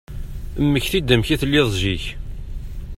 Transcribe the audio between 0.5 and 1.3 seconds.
Mmekti-d amek